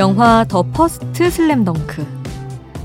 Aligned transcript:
영화 0.00 0.46
The 0.48 0.62
First 0.62 1.30
Slam 1.30 1.64
Dunk. 1.64 2.06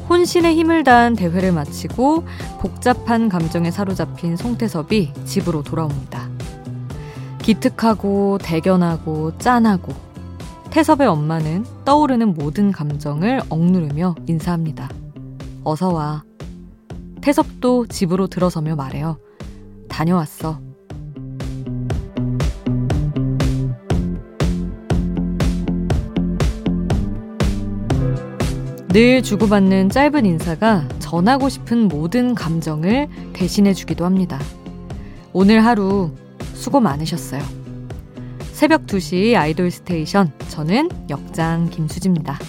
혼신의 0.09 0.53
힘을 0.57 0.83
다한 0.83 1.15
대회를 1.15 1.53
마치고 1.53 2.25
복잡한 2.59 3.29
감정에 3.29 3.71
사로잡힌 3.71 4.35
송태섭이 4.35 5.13
집으로 5.23 5.63
돌아옵니다. 5.63 6.27
기특하고 7.41 8.37
대견하고 8.39 9.37
짠하고 9.37 9.93
태섭의 10.71 11.07
엄마는 11.07 11.65
떠오르는 11.85 12.33
모든 12.33 12.73
감정을 12.73 13.43
억누르며 13.47 14.15
인사합니다. 14.27 14.89
어서 15.63 15.93
와. 15.93 16.21
태섭도 17.21 17.87
집으로 17.87 18.27
들어서며 18.27 18.75
말해요. 18.75 19.19
다녀왔어. 19.87 20.64
늘 28.95 29.21
주고받는 29.21 29.89
짧은 29.89 30.25
인사가 30.25 30.87
전하고 30.99 31.49
싶은 31.49 31.89
모든 31.89 32.33
감정을 32.33 33.09
대신해 33.33 33.73
주기도 33.73 34.05
합니다. 34.05 34.39
오늘 35.33 35.65
하루 35.65 36.13
수고 36.53 36.79
많으셨어요. 36.79 37.41
새벽 38.53 38.85
2시 38.85 39.35
아이돌 39.35 39.69
스테이션. 39.69 40.31
저는 40.47 40.87
역장 41.09 41.69
김수지입니다. 41.71 42.39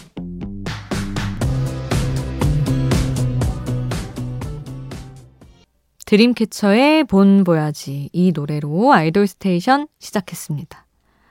드림캐쳐의 6.04 7.04
Bon 7.08 7.42
Voyage 7.42 8.08
이 8.12 8.30
노래로 8.30 8.92
아이돌 8.92 9.26
스테이션 9.26 9.88
시작했습니다. 9.98 10.86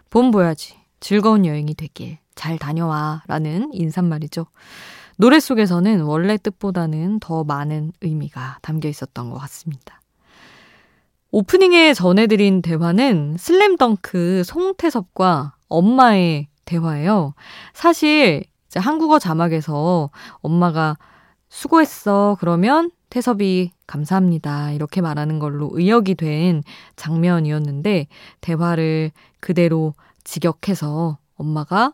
Bon 0.09 0.31
Voyage 0.31 0.75
즐거운 0.99 1.45
여행이 1.45 1.75
되길 1.75 2.17
잘 2.35 2.57
다녀와 2.57 3.23
라는 3.27 3.69
인사말이죠. 3.71 4.47
노래 5.17 5.39
속에서는 5.39 6.01
원래 6.01 6.37
뜻보다는 6.37 7.19
더 7.19 7.43
많은 7.43 7.93
의미가 8.01 8.59
담겨 8.61 8.89
있었던 8.89 9.29
것 9.29 9.37
같습니다. 9.39 10.01
오프닝에 11.31 11.93
전해드린 11.93 12.61
대화는 12.61 13.35
슬램덩크 13.37 14.43
송태섭과 14.45 15.55
엄마의 15.67 16.47
대화예요. 16.65 17.33
사실 17.73 18.43
한국어 18.75 19.19
자막에서 19.19 20.09
엄마가 20.37 20.97
수고했어. 21.49 22.37
그러면 22.39 22.91
태섭이 23.09 23.71
감사합니다. 23.87 24.71
이렇게 24.71 25.01
말하는 25.01 25.39
걸로 25.39 25.69
의역이 25.71 26.15
된 26.15 26.63
장면이었는데 26.95 28.07
대화를 28.41 29.11
그대로 29.39 29.93
직역해서 30.23 31.17
엄마가 31.35 31.93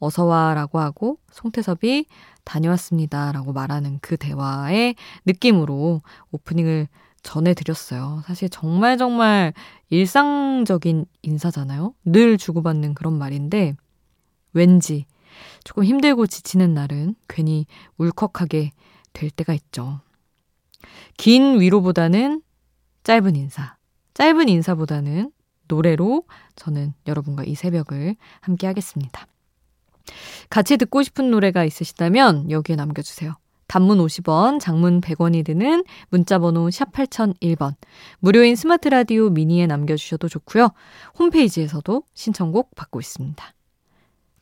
어서와 0.00 0.54
라고 0.54 0.80
하고 0.80 1.18
송태섭이 1.30 2.06
다녀왔습니다. 2.44 3.32
라고 3.32 3.52
말하는 3.52 3.98
그 4.02 4.16
대화의 4.16 4.96
느낌으로 5.26 6.02
오프닝을 6.32 6.88
전해드렸어요. 7.22 8.22
사실 8.26 8.48
정말 8.48 8.96
정말 8.98 9.52
일상적인 9.90 11.04
인사잖아요. 11.22 11.94
늘 12.04 12.38
주고받는 12.38 12.94
그런 12.94 13.18
말인데 13.18 13.76
왠지 14.52 15.06
조금 15.64 15.84
힘들고 15.84 16.26
지치는 16.26 16.74
날은 16.74 17.14
괜히 17.28 17.66
울컥하게 17.98 18.70
될 19.12 19.30
때가 19.30 19.52
있죠. 19.54 20.00
긴 21.16 21.60
위로보다는 21.60 22.42
짧은 23.04 23.36
인사, 23.36 23.76
짧은 24.14 24.48
인사보다는 24.48 25.30
노래로 25.68 26.24
저는 26.56 26.94
여러분과 27.06 27.44
이 27.44 27.54
새벽을 27.54 28.16
함께 28.40 28.66
하겠습니다. 28.66 29.26
같이 30.48 30.76
듣고 30.76 31.02
싶은 31.02 31.30
노래가 31.30 31.64
있으시다면 31.64 32.50
여기에 32.50 32.76
남겨주세요. 32.76 33.34
단문 33.70 33.98
50원, 33.98 34.58
장문 34.58 35.00
100원이 35.00 35.44
드는 35.44 35.84
문자번호 36.08 36.70
샵 36.70 36.90
8001번. 36.90 37.74
무료인 38.18 38.56
스마트 38.56 38.88
라디오 38.88 39.30
미니에 39.30 39.68
남겨주셔도 39.68 40.28
좋고요. 40.28 40.70
홈페이지에서도 41.18 42.02
신청곡 42.12 42.74
받고 42.74 42.98
있습니다. 42.98 43.54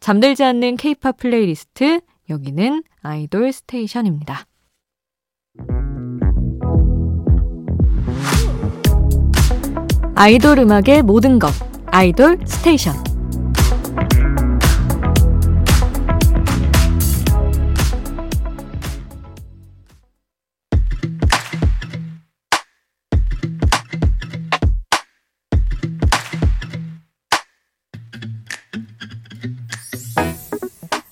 잠들지 0.00 0.44
않는 0.44 0.76
케이팝 0.76 1.18
플레이리스트, 1.18 2.00
여기는 2.30 2.82
아이돌 3.02 3.52
스테이션입니다. 3.52 4.46
아이돌 10.14 10.58
음악의 10.58 11.02
모든 11.02 11.38
것, 11.38 11.52
아이돌 11.86 12.38
스테이션. 12.46 13.07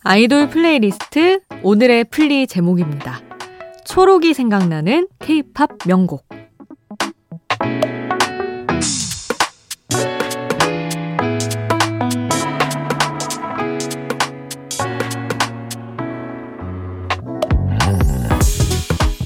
아이돌 0.08 0.50
플레이리스트 0.50 1.40
오늘의 1.64 2.04
플리 2.04 2.46
제목입니다. 2.46 3.20
초록이 3.84 4.34
생각나는 4.34 5.08
케이팝 5.18 5.78
명곡. 5.84 6.24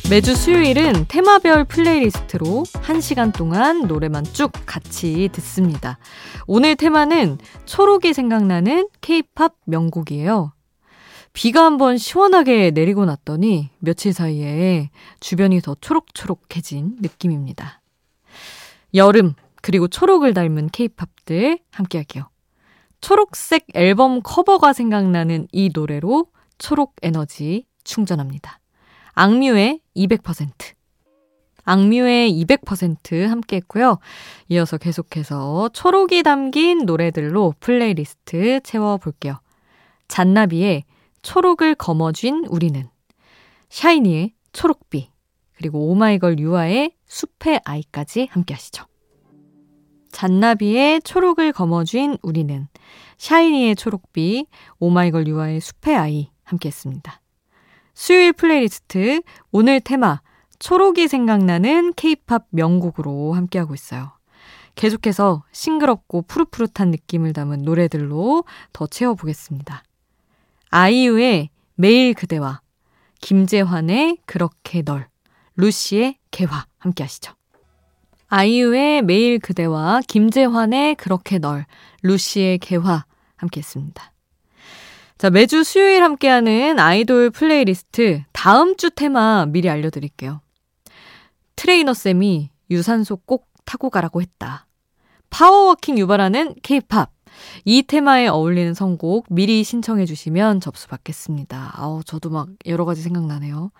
매주 0.09 0.35
수요일은 0.35 1.05
테마별 1.09 1.67
플레이리스트로 1.67 2.65
1시간 2.73 3.37
동안 3.37 3.83
노래만 3.83 4.25
쭉 4.33 4.51
같이 4.65 5.29
듣습니다. 5.33 5.99
오늘 6.47 6.75
테마는 6.75 7.37
초록이 7.67 8.15
생각나는 8.15 8.89
케이팝 9.03 9.57
명곡이에요. 9.67 10.53
비가 11.33 11.65
한번 11.65 11.97
시원하게 11.97 12.73
내리고 12.73 13.05
났더니 13.05 13.71
며칠 13.79 14.13
사이에 14.13 14.91
주변이 15.21 15.61
더 15.61 15.77
초록초록해진 15.81 16.97
느낌입니다. 17.01 17.81
여름, 18.95 19.35
그리고 19.63 19.89
초록을 19.89 20.35
닮은 20.35 20.69
케이팝들 20.69 21.59
함께 21.71 21.99
할게요. 21.99 22.29
초록색 23.01 23.67
앨범 23.75 24.21
커버가 24.23 24.73
생각나는 24.73 25.47
이 25.53 25.71
노래로 25.73 26.27
초록 26.59 26.97
에너지 27.03 27.65
충전합니다. 27.85 28.59
악뮤의 29.15 29.81
200%. 29.97 30.51
악뮤의 31.65 32.33
200% 32.45 33.27
함께 33.27 33.57
했고요. 33.57 33.99
이어서 34.49 34.77
계속해서 34.77 35.71
초록이 35.73 36.23
담긴 36.23 36.85
노래들로 36.85 37.55
플레이리스트 37.61 38.61
채워볼게요. 38.62 39.39
잔나비의 40.09 40.85
초록을 41.22 41.75
거머쥔 41.75 42.47
우리는, 42.47 42.88
샤이니의 43.69 44.34
초록비, 44.53 45.10
그리고 45.56 45.91
오마이걸 45.91 46.38
유아의 46.38 46.92
숲의 47.06 47.60
아이까지 47.64 48.28
함께 48.31 48.54
하시죠. 48.54 48.86
잔나비의 50.10 51.03
초록을 51.03 51.53
거머쥔 51.53 52.16
우리는, 52.22 52.69
샤이니의 53.19 53.76
초록비, 53.76 54.46
오마이걸 54.78 55.26
유아의 55.28 55.61
숲의 55.61 55.96
아이 55.96 56.31
함께 56.43 56.69
했습니다. 56.69 57.20
수요일 57.94 58.32
플레이리스트, 58.32 59.23
오늘 59.52 59.81
테마, 59.81 60.20
초록이 60.58 61.08
생각나는 61.08 61.93
케이팝 61.94 62.46
명곡으로 62.50 63.34
함께하고 63.34 63.75
있어요. 63.75 64.12
계속해서 64.75 65.44
싱그럽고 65.52 66.23
푸릇푸릇한 66.23 66.90
느낌을 66.90 67.32
담은 67.32 67.62
노래들로 67.62 68.44
더 68.73 68.87
채워보겠습니다. 68.87 69.82
아이유의 70.70 71.50
매일 71.75 72.14
그대와 72.14 72.61
김재환의 73.20 74.19
그렇게 74.25 74.82
널 74.82 75.08
루시의 75.56 76.17
개화 76.31 76.67
함께 76.78 77.05
하시죠. 77.05 77.34
아이유의 78.28 79.02
매일 79.02 79.40
그대와 79.40 80.00
김재환의 80.06 80.94
그렇게 80.94 81.38
널 81.38 81.67
루시의 82.02 82.58
개화 82.58 83.05
함께 83.37 83.61
했습니다. 83.61 84.12
자, 85.19 85.28
매주 85.28 85.64
수요일 85.64 86.02
함께하는 86.02 86.78
아이돌 86.78 87.31
플레이리스트 87.31 88.23
다음 88.32 88.76
주 88.76 88.90
테마 88.90 89.46
미리 89.46 89.69
알려드릴게요. 89.69 90.40
트레이너 91.56 91.93
쌤이 91.93 92.50
유산소 92.70 93.16
꼭 93.16 93.49
타고 93.66 93.90
가라고 93.90 94.23
했다. 94.23 94.66
power 95.29 95.58
walking 95.58 95.99
유발하는 95.99 96.55
케이팝. 96.62 97.11
이 97.64 97.82
테마에 97.82 98.28
어울리는 98.28 98.75
선곡 98.75 99.26
미리 99.31 99.64
신청해 99.64 100.06
주시면 100.06 100.60
접수 100.60 100.88
받겠습니다. 100.88 101.72
아우, 101.75 102.02
저도 102.04 102.31
막 102.31 102.48
여러 102.66 102.84
가지 102.84 103.02
생각나네요. 103.02 103.70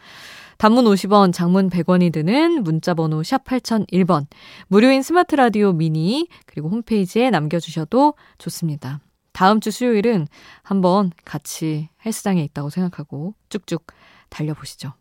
단문 0.59 0.85
50원, 0.85 1.33
장문 1.33 1.71
100원이 1.71 2.13
드는 2.13 2.63
문자번호 2.63 3.23
샵 3.23 3.45
8001번, 3.45 4.27
무료인 4.69 5.03
스마트 5.03 5.35
라디오 5.35 5.73
미니, 5.73 6.29
그리고 6.45 6.69
홈페이지에 6.69 7.31
남겨주셔도 7.31 8.15
좋습니다. 8.37 9.01
다음 9.33 9.61
주 9.61 9.71
수요일은 9.71 10.27
한번 10.63 11.13
같이 11.25 11.89
헬스장에 12.05 12.43
있다고 12.45 12.69
생각하고 12.69 13.35
쭉쭉 13.49 13.87
달려보시죠. 14.29 14.93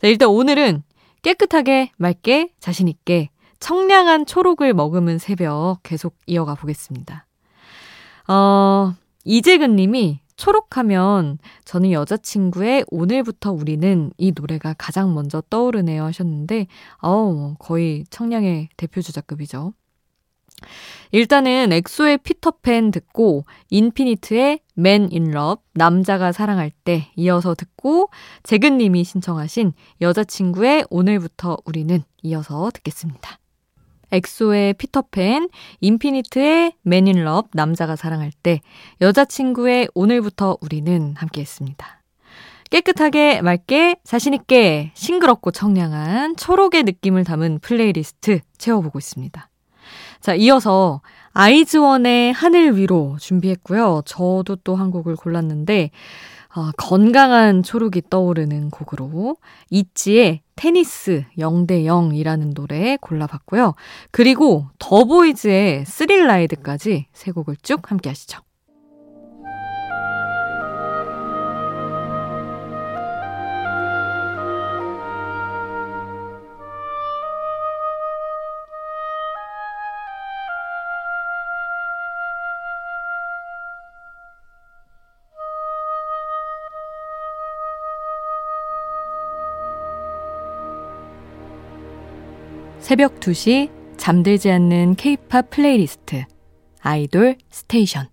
자, 0.00 0.06
일단 0.06 0.28
오늘은 0.28 0.84
깨끗하게, 1.22 1.90
맑게, 1.96 2.52
자신있게 2.60 3.30
청량한 3.58 4.26
초록을 4.26 4.74
머금은 4.74 5.18
새벽 5.18 5.78
계속 5.82 6.16
이어가 6.26 6.54
보겠습니다. 6.54 7.25
어, 8.28 8.94
이재근 9.24 9.76
님이 9.76 10.20
초록하면 10.36 11.38
저는 11.64 11.92
여자친구의 11.92 12.84
오늘부터 12.88 13.52
우리는 13.52 14.12
이 14.18 14.32
노래가 14.34 14.74
가장 14.76 15.14
먼저 15.14 15.42
떠오르네요 15.48 16.04
하셨는데, 16.04 16.66
어우, 16.98 17.56
거의 17.58 18.04
청량의 18.10 18.68
대표 18.76 19.00
주자급이죠. 19.00 19.72
일단은 21.12 21.72
엑소의 21.72 22.18
피터팬 22.18 22.90
듣고 22.90 23.44
인피니트의 23.70 24.60
Man 24.74 25.03
In 25.03 25.23
Love 25.23 25.62
남자가 25.74 26.32
사랑할 26.32 26.70
때 26.70 27.10
이어서 27.16 27.54
듣고 27.54 28.08
재근 28.42 28.78
님이 28.78 29.04
신청하신 29.04 29.72
여자친구의 30.00 30.86
오늘부터 30.90 31.58
우리는 31.64 32.02
이어서 32.22 32.70
듣겠습니다. 32.72 33.38
엑소의 34.12 34.74
피터팬, 34.74 35.48
인피니트의 35.80 36.72
Man 36.82 37.04
In 37.04 37.19
Love 37.19 37.48
남자가 37.52 37.96
사랑할 37.96 38.30
때 38.42 38.60
여자친구의 39.00 39.88
오늘부터 39.94 40.58
우리는 40.60 41.14
함께 41.16 41.40
했습니다. 41.40 42.02
깨끗하게 42.70 43.42
맑게 43.42 43.96
자신있게 44.02 44.90
싱그럽고 44.94 45.50
청량한 45.52 46.36
초록의 46.36 46.82
느낌을 46.82 47.24
담은 47.24 47.60
플레이리스트 47.60 48.40
채워보고 48.58 48.98
있습니다. 48.98 49.48
자, 50.20 50.34
이어서 50.34 51.00
아이즈원의 51.32 52.32
하늘 52.32 52.76
위로 52.76 53.16
준비했고요. 53.20 54.02
저도 54.06 54.56
또 54.64 54.74
한 54.74 54.90
곡을 54.90 55.14
골랐는데, 55.14 55.90
어, 56.56 56.70
건강한 56.78 57.62
초록이 57.62 58.04
떠오르는 58.08 58.70
곡으로 58.70 59.36
이치의 59.68 60.40
테니스 60.56 61.24
0대 61.38 61.84
0이라는 61.84 62.54
노래 62.54 62.96
골라봤고요. 62.96 63.74
그리고 64.10 64.66
더보이즈의 64.78 65.84
스릴라이드까지 65.84 67.08
세 67.12 67.30
곡을 67.30 67.56
쭉 67.62 67.90
함께 67.90 68.08
하시죠. 68.08 68.40
새벽 92.86 93.18
2시 93.18 93.68
잠들지 93.96 94.48
않는 94.48 94.94
케이팝 94.94 95.50
플레이리스트 95.50 96.24
아이돌 96.82 97.36
스테이션 97.50 98.06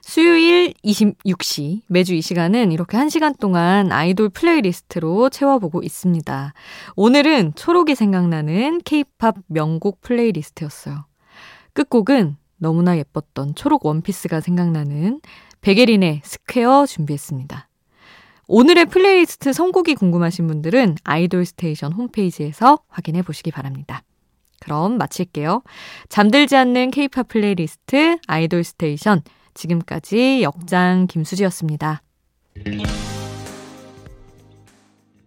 수요일 0.00 0.72
26시 0.82 1.82
매주 1.88 2.14
이 2.14 2.22
시간은 2.22 2.72
이렇게 2.72 2.96
1시간 2.96 3.38
동안 3.38 3.92
아이돌 3.92 4.30
playlist로 4.30 5.28
채워보고 5.28 5.82
있습니다. 5.82 6.54
오늘은 6.96 7.52
초록이 7.54 7.94
생각나는 7.94 8.80
케이팝 8.82 9.34
명곡 9.46 10.00
playlist였어요. 10.00 11.04
끝곡은 11.74 12.38
너무나 12.56 12.96
예뻤던 12.96 13.56
초록 13.56 13.84
원피스가 13.84 14.40
생각나는 14.40 15.20
백예린의 15.60 16.22
Square 16.24 16.86
준비했습니다. 16.86 17.67
오늘의 18.50 18.86
플레이리스트 18.86 19.52
선곡이 19.52 19.94
궁금하신 19.94 20.46
분들은 20.46 20.96
아이돌 21.04 21.44
스테이션 21.44 21.92
홈페이지에서 21.92 22.78
확인해 22.88 23.20
보시기 23.20 23.50
바랍니다. 23.50 24.02
그럼 24.58 24.96
마칠게요. 24.96 25.62
잠들지 26.08 26.56
않는 26.56 26.90
케이팝 26.90 27.28
플레이리스트 27.28 28.16
아이돌 28.26 28.64
스테이션 28.64 29.20
지금까지 29.52 30.42
역장 30.42 31.06
김수지였습니다. 31.08 32.02